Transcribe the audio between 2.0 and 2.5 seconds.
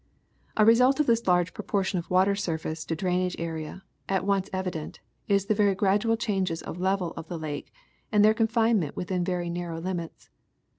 water